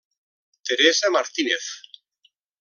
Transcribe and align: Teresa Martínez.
Teresa 0.67 1.11
Martínez. 1.11 1.63